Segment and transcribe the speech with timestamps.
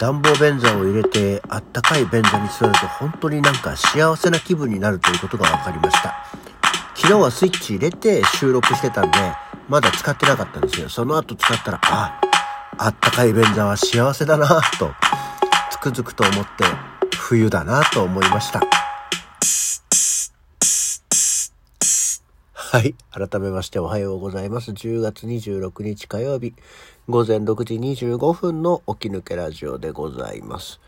[0.00, 6.24] 暖房便座を入れてあったかい便座に座ると本当になんか幸せな気分になるということが分かりました。
[6.94, 9.18] 昨日はスイッチ入れて収録してたんで、
[9.68, 10.88] まだ使ってなかったんですよ。
[10.88, 12.18] その後使ったら、あ、
[12.78, 14.46] あったかい便座は幸せだな
[14.78, 14.90] と、
[15.70, 16.64] つくづくと思って
[17.18, 18.79] 冬だなと思いました。
[22.72, 22.94] はい。
[23.10, 24.70] 改めましておはようございます。
[24.70, 26.54] 10月26日火曜日、
[27.08, 30.78] 午前6時25分の起き抜けラジオでございます。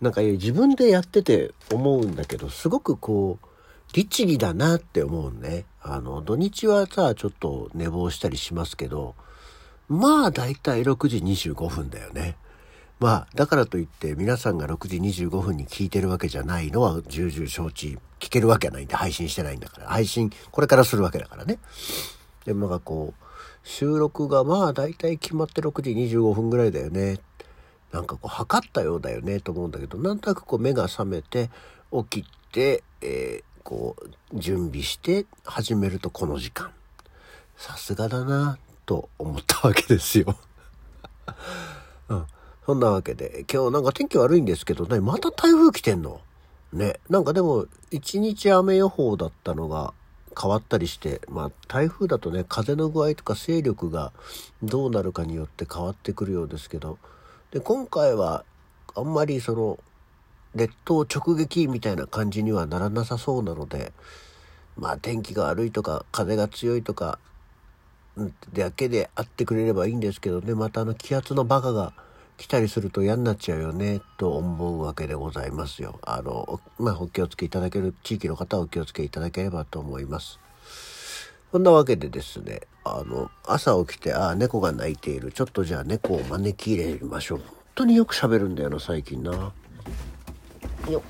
[0.00, 3.46] なんか自分でやってて思うんだけど、すごくこう、
[3.94, 5.64] 律儀だなって思うね。
[5.82, 9.16] あの、土日はさ、ちょっと寝坊したりしますけど、
[9.88, 12.36] まあ大体6時25分だよね。
[13.00, 17.98] まあ、だからといって皆さんが6時25分に聞いてるわけじゃないのは重々承知。
[18.20, 19.88] 聞けるわけないんで配信してないんだから。
[19.88, 21.58] 配信これからするわけだからね。
[22.44, 23.24] でもなんかこう、
[23.64, 27.18] 収録がまあ大体決まって6時25分ぐらいだよね。
[27.92, 31.50] なんかこう測ったようだよねと思うんだけど、なんとなくこう目が覚めて
[31.92, 36.70] 起きて、えー、こう準備して始めるとこの時間。
[37.56, 40.36] さすがだなと思ったわけですよ。
[42.08, 42.26] うん。
[42.66, 46.20] そんなわけで、今日なんか天気悪いんですけどね、また台風来てんの？
[46.72, 46.98] ね。
[47.08, 49.92] なんかでも、一日雨予報だったのが
[50.40, 54.12] 変わったりして、まあ台風だとね、風の具合とか勢力が
[54.62, 56.98] どうなるかによって変わってくるようですけど、
[57.50, 58.44] で、今回は
[58.94, 59.78] あんまりその、
[60.54, 63.92] 列島直撃みたいな感じにはならなさそうなので、
[64.76, 67.18] まあ天気が悪いとか風が強いとか
[68.52, 71.92] だけであってくれればいいんですけどねまたあの気圧のバカが
[72.36, 75.98] 来たりすると嫌になっちゃうよねと思うわけでございますよ。
[76.02, 80.40] あの、まあ、お気をつけいただける地域の方はお気をつけいただければと思います。
[81.52, 85.30] そんなわけでですね、あの、朝起きて、ああ、猫が鳴いている。
[85.30, 87.38] ちょっとじゃあ猫を招き入れましょう。
[87.38, 87.46] 本
[87.76, 89.52] 当によく喋るんだよな、最近な。
[90.90, 91.02] よ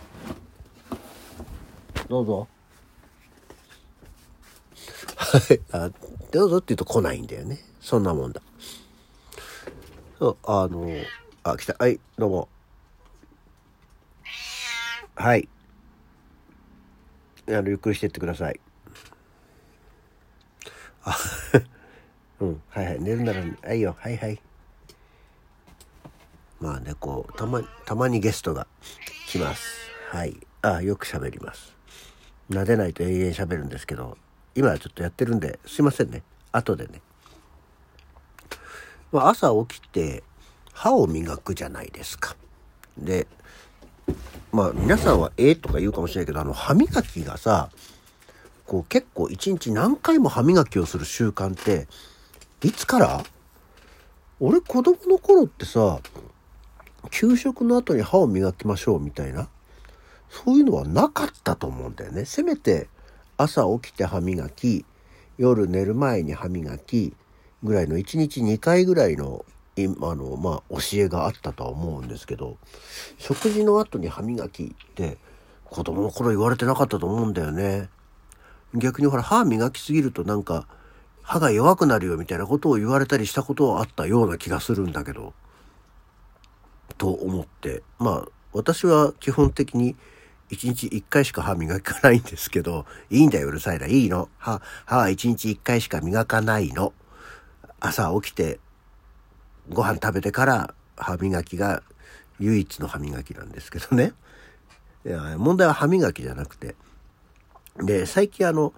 [2.08, 2.48] どうぞ。
[5.16, 5.60] はい。
[5.72, 5.90] あ、
[6.30, 7.58] どうぞって言うと来ないんだよね。
[7.80, 8.42] そんなもんだ。
[10.24, 10.88] そうあの
[11.42, 11.76] あ来た。
[11.78, 12.48] はいどうも。
[15.14, 15.46] はい。
[17.46, 18.58] あのゆっくりしてってください。
[21.04, 21.14] あ
[22.40, 23.00] うんはいはい。
[23.02, 23.94] 寝るならはいよ。
[24.00, 24.40] はいはい。
[26.58, 28.66] まあねこうたまたまにゲストが
[29.26, 29.90] 来ます。
[30.08, 30.34] はい。
[30.62, 31.76] あよく喋ります。
[32.48, 34.16] 撫でないと永遠喋るんですけど
[34.54, 36.22] 今はちょっとやってるんですいませんね。
[36.50, 37.02] 後でね。
[39.14, 40.24] ま朝起きて
[40.72, 42.36] 歯を磨くじゃないですか。
[42.98, 43.28] で、
[44.52, 47.70] まあ皆さんはええとか言うかもしれないけど、あの歯磨きがさ、
[48.66, 51.86] こう結構一日何回も歯磨きをする習慣って、
[52.62, 53.24] いつから？
[54.40, 56.00] 俺子供の頃ってさ、
[57.12, 59.48] 給食の後に歯を磨きましょうみたいな、
[60.28, 62.24] そういうのはなかったと思うんだよね。
[62.24, 62.88] せめて
[63.36, 64.84] 朝起きて歯磨き、
[65.38, 67.14] 夜寝る前に歯磨き、
[67.64, 69.44] ぐらいの1日2回ぐらいの
[69.76, 72.58] あのまあ教えがあったとは思うんですけど
[73.18, 75.18] 食事の後に歯磨きって
[75.64, 77.88] 子供の頃言われてなかったと思うんだよね。
[78.76, 80.68] 逆にほら歯磨きすぎるとなんか
[81.22, 85.32] 歯が弱くなるよみたいなことを言われたりしたことはあったような気がするんだけど
[86.98, 89.96] と思ってまあ私は基本的に
[90.50, 96.92] 1日1回しか歯磨かないんですけどいいんだようるさいないいの歯歯は1日1回しか磨かないの。
[97.86, 98.58] 朝起きて
[99.68, 101.82] ご飯食べてから歯磨きが
[102.40, 104.12] 唯一の歯磨きなんですけどね。
[105.04, 106.74] いや問題は歯磨きじゃなくて。
[107.76, 108.72] で、最近あの、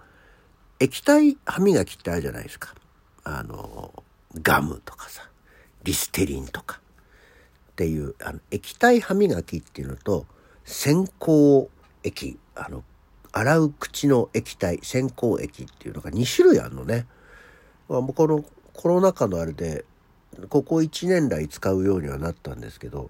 [0.79, 2.75] 液体歯磨きってあるじゃないですか。
[3.23, 4.03] あの、
[4.41, 5.29] ガムとかさ、
[5.83, 6.81] リステリンとか
[7.71, 10.25] っていう、あの、液体歯磨きっていうのと、
[10.65, 11.69] 先行
[12.03, 12.83] 液、あの、
[13.31, 17.07] 洗う口の液体、先行液っていうのが2種類あるのね。
[17.87, 18.43] まあ、この
[18.77, 19.83] コロナ禍のあれで
[20.49, 23.09] ここ1年来使うようにはなったんですけど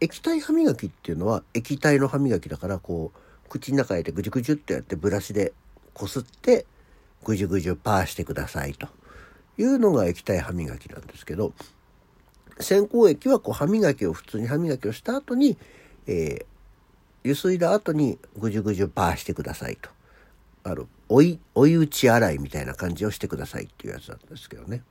[0.00, 5.52] 液体歯磨きっていうのは液体の歯磨きだからこう口の中入れてぐじゅぐじゅってやってブラシで
[5.94, 6.66] こすって
[7.24, 8.86] ぐじゅぐじゅパーしてくださいと
[9.56, 11.52] いうのが液体歯磨きなんですけど
[12.60, 15.56] 洗口液はこう歯磨きを普通に歯磨きをした後に、
[16.06, 16.44] えー、
[17.24, 19.88] ゆすいだ後にぐじゅぐじゅパーしてくださいと。
[20.64, 24.82] あの、追い、追い打ち洗いみたいな感じをしてくださいっていうやつなんですけどね。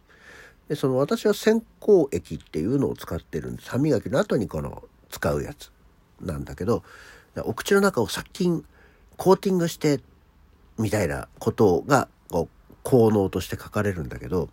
[0.68, 3.70] で、その私は洗口液っていうのを使ってるんです。
[3.70, 5.72] 歯磨きの後にこの使うやつ
[6.22, 6.84] なんだけど、
[7.44, 8.66] お口の中を殺菌、
[9.18, 10.00] コーティングして
[10.78, 14.50] みたいなことがこう効能として書かれるんだけど、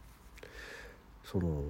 [1.25, 1.65] その、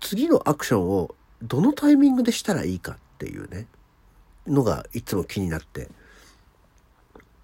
[0.00, 3.66] 次のアクションをどのタイミングでしたらいいかっていうね
[4.46, 5.88] のがいつも気になって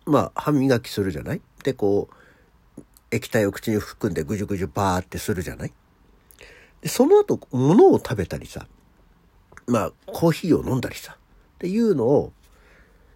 [0.06, 1.40] まあ歯磨きするじゃない？
[1.62, 2.08] でこ
[2.78, 5.72] う液体を口に含んでぐじゅぐじゅバーってするじゃない？
[6.80, 8.66] でその後物を食べたりさ
[9.66, 11.16] まあコーヒーを飲んだりさっ
[11.58, 12.32] ていうのを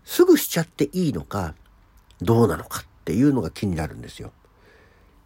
[0.04, 1.54] すぐしちゃっていいのか
[2.20, 4.32] どうなのかっていうのが気になるんですよ。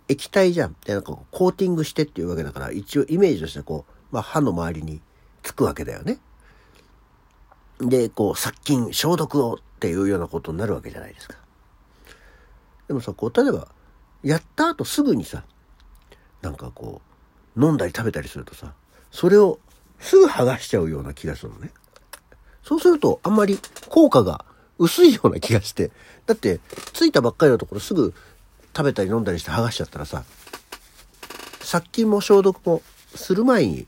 [0.08, 0.76] 液体じゃん。
[0.86, 5.02] で、なんかコーティングしてっていうわけだから、一応イメージとしてこう、まあ歯の周りに
[5.42, 6.18] つくわけだよね。
[7.78, 11.36] で、こう、殺菌、消毒をっていうようなことになるわけじゃないですか。
[12.88, 13.68] でもさ、こう、例えば、
[14.22, 15.44] やった後すぐにさ、
[16.42, 17.00] なんかこ
[17.56, 18.72] う、飲んだり食べたりするとさ、
[19.10, 19.60] それを
[20.00, 21.70] すぐ剥がしちゃうような気がするのね。
[22.62, 23.58] そうすると、あんまり
[23.88, 24.44] 効果が
[24.78, 25.90] 薄いような気がして。
[26.26, 26.60] だって、
[26.92, 28.14] ついたばっかりのところすぐ
[28.76, 30.24] 食べたり飲んだりして剥がしちゃったらさ、
[31.60, 32.82] 殺菌も消毒も
[33.14, 33.86] する前に、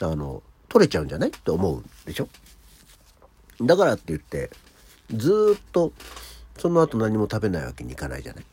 [0.00, 1.28] あの、取れちゃうんじゃない？
[1.28, 2.28] って思うでしょ？
[3.60, 4.50] だからって言って、
[5.14, 5.92] ずっと
[6.58, 8.44] その後何も食べないわけにいかないじゃない。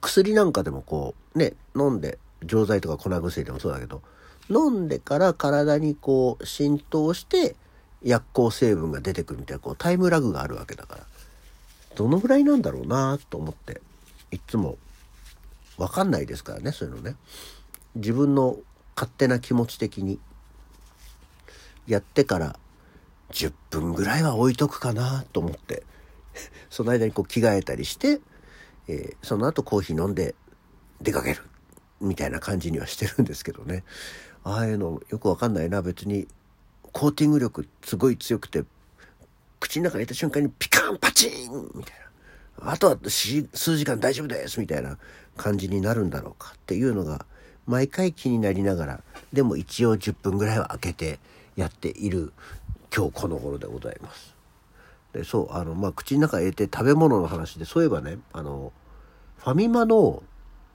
[0.00, 4.02] 薬なんかでもこう、ね、飲んで、錠剤とか粉薬でもそうだけど、
[4.50, 7.56] 飲んでから体にこう浸透して
[8.02, 11.06] 薬効成分が出てくるみたいなこうタイムラグがあるわけだから。
[11.96, 13.80] どのぐらいなんだろうなと思って
[14.30, 14.78] いつも
[15.78, 17.16] 分かんないですからねそういうのね。
[17.96, 18.56] 自分の
[18.94, 20.20] 勝手な気持ち的に。
[21.88, 22.58] やってから
[23.30, 25.82] 10分ぐらいは置いとくかなと思って。
[26.70, 28.20] その間にこう着替えたりして、
[28.88, 30.34] えー、その後コーヒー飲んで
[31.00, 31.42] 出かける。
[32.00, 33.84] みたいな感じにはしてるんですけどね。
[34.44, 35.82] ああいうのよくわかんないな。
[35.82, 36.28] 別に
[36.92, 38.64] コーティング力すごい強くて
[39.60, 41.70] 口の中に入れた瞬間にピカンパチン！
[41.74, 41.94] みたい
[42.62, 42.72] な。
[42.72, 44.60] あとは数時間大丈夫です！
[44.60, 44.98] みたいな
[45.36, 47.26] 感じになるんだろうかっていうのが
[47.66, 49.02] 毎回気になりながら
[49.32, 51.18] でも一応10分ぐらいは空けて
[51.56, 52.32] やっている
[52.94, 54.37] 今日この頃でございます。
[55.12, 58.72] でそうあのまあ口の中入れて食べ物の話でそういえばねあの
[59.38, 60.22] ファミマの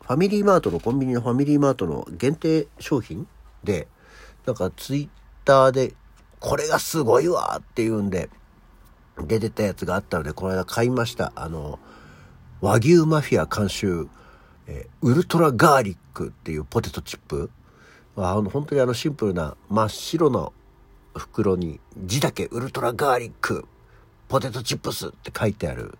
[0.01, 3.27] ファミリーマートのコンビニのファミリーマートの限定商品
[3.63, 3.87] で
[4.45, 5.09] なんかツイッ
[5.45, 5.93] ターで
[6.39, 8.29] これがすごいわっていうんで
[9.17, 11.79] 出てたやつがあったのでこの間買いましたあの
[12.59, 14.07] 和牛マフィア監修、
[14.67, 17.49] え、ウルトラガーリックっていうポテトチップ。
[18.15, 20.49] あの本当にあのシンプルな真っ白な
[21.15, 23.67] 袋に字だけウルトラガーリック
[24.27, 25.97] ポテトチップスって書いてある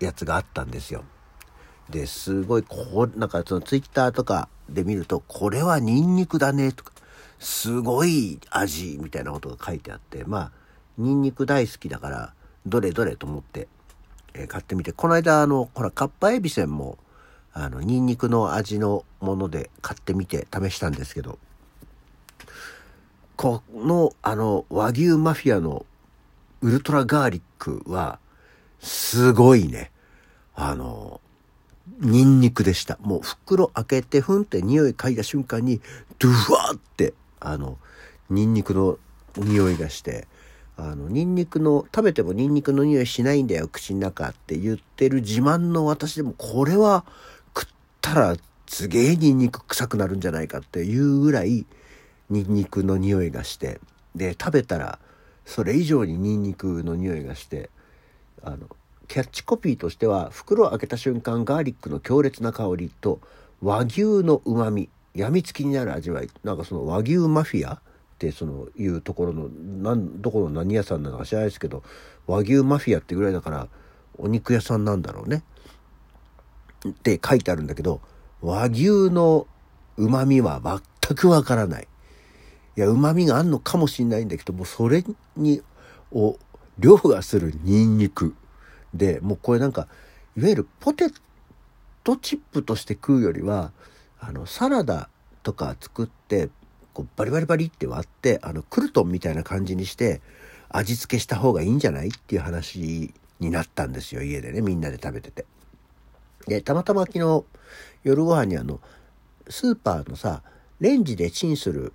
[0.00, 1.04] やつがあったんですよ。
[1.90, 6.92] で、すごい、こう、なんかそのツイッターとかで見ると、これはニンニクだねとか、
[7.38, 10.52] すごい味みたいなことが書いてあって、まあ、
[10.96, 12.34] ニンニク大好きだから、
[12.66, 13.68] どれどれと思って、
[14.34, 16.98] えー、買ってみて、この間あの、ほら、カッパエビセンも、
[17.52, 21.38] あの、ニンニクの味のもので買ってみて試したんですけど、
[23.36, 25.84] この、あの、和牛マフィアの
[26.62, 28.18] ウルトラガーリックは、
[28.80, 29.90] すごいね。
[30.54, 31.20] あの、
[32.00, 32.98] ニンニクでした。
[33.00, 35.80] もう袋開けて、ふんって匂い嗅いだ瞬間に、
[36.18, 37.78] ドゥワーって、あの、
[38.30, 38.98] ニンニクの
[39.36, 40.28] 匂いがして、
[40.76, 47.04] あの、ニンニクの、食べてもニンニクの匂いしないんだよ、口の中って言ってる自慢の私でも、これは
[47.56, 48.36] 食ったら
[48.68, 51.66] すげえニンニク臭くなるんじゃないかっていうぐらい、
[52.30, 53.80] ニンニクの匂いがして、
[54.14, 54.98] で、食べたら、
[55.44, 57.70] それ以上にニンニクの匂いがして、
[58.42, 58.68] あの、
[59.08, 63.20] キャッチコピーとしては、袋を開けた瞬間、ガーリックの強烈な香りと、
[63.60, 66.30] 和牛の旨味、病みつきになる味わい。
[66.44, 67.80] なんかその和牛マフィアっ
[68.18, 71.82] てそのいうところの、なん、どこの何屋さんなのか知らないですけど、
[72.26, 73.68] 和牛マフィアってぐらいだから、
[74.18, 75.42] お肉屋さんなんだろうね。
[76.88, 78.00] って書いてあるんだけど、
[78.40, 79.46] 和牛の
[79.96, 80.60] 旨味は
[81.06, 81.88] 全くわからない。
[82.76, 85.04] いや、旨味があんのかもしんないんだけど、もうそれ
[85.36, 85.62] に、
[86.10, 86.38] を、
[86.78, 88.34] 凌駕するニンニク。
[88.94, 89.88] で、もうこれなんか、
[90.36, 91.10] いわゆるポテ
[92.04, 93.72] トチップとして食うよりは、
[94.20, 95.08] あの、サラダ
[95.42, 96.48] とか作って、
[96.94, 100.20] こうバリバリバリって割って、あの、クルトンみたいな感じにして、
[100.68, 105.44] 味付けした方がいいんじゃないっていう話になったんですよ、家でね、みんなで食べてて。
[106.46, 107.44] で、たまたま昨日、
[108.04, 108.80] 夜ご飯にあの、
[109.48, 110.42] スーパーのさ、
[110.80, 111.92] レンジでチンする、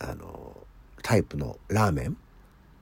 [0.00, 0.56] あの、
[1.02, 2.16] タイプのラーメン？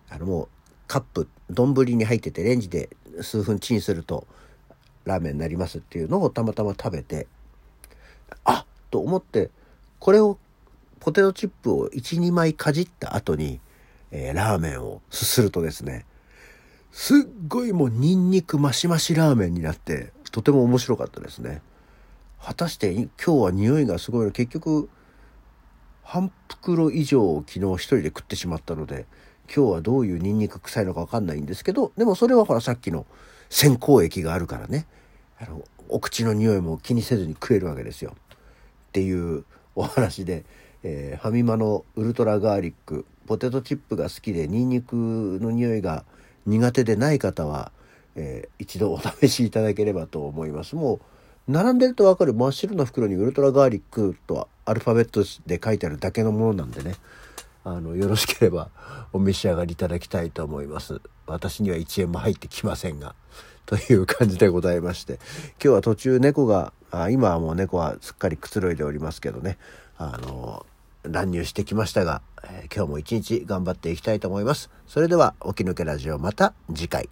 [0.08, 0.48] あの、もう、
[0.86, 2.88] カップ、丼に入ってて、レンジで
[3.22, 4.26] 数分チンすると
[5.04, 7.26] ラーメンになりますっていうのをたまたま食べて
[8.44, 9.50] あっと思って
[9.98, 10.38] これを
[11.00, 13.60] ポテトチップを12枚かじった後に、
[14.10, 16.04] えー、ラーメンをすするとですね
[16.92, 21.62] すっごいもうニンニクマシマシラーメンになってとても面白かったですね。
[22.40, 24.30] 果たして今日は匂いがすごいの？
[24.30, 24.88] 結局
[26.08, 29.04] 半袋以上を昨日一人で食ってしまったので、
[29.54, 33.04] 今日はどういうニンニク臭いのかわかんないんですけど、でもそれはほらさっきの
[33.50, 34.86] 先行液があるからね、
[35.38, 38.16] あの、お口の匂いも気にせずに食えるわけですよ。
[38.16, 40.46] っていうお話で、
[40.82, 44.96] えー、ファミマのウルトラガーリック、ポテトチップが好きでニンニク
[45.42, 46.06] の匂いが
[46.46, 47.70] 苦手でない方は、
[48.16, 50.74] えー、一度お試しいただければと思います。
[50.74, 51.00] もう
[51.48, 56.94] 並んでるとわかる真っ白な袋にウルトラガーリックとアルファベットで書いてあるだけのものなんでね。
[57.64, 58.70] あのよろしければ
[59.12, 61.00] お召し上がりいただきたいと思います。
[61.26, 63.14] 私には1円も入ってきませんが
[63.66, 65.14] という感じでございまして。
[65.14, 65.20] 今
[65.58, 69.58] 日は途中猫があ今はもう猫はすっかりくつろいでおりますけどね。
[69.96, 70.66] あの
[71.02, 74.70] 乱入してきましたが、えー、今日も一日頑張っていきたいと思います。
[74.86, 77.08] それでは起き抜けラジオまた次回。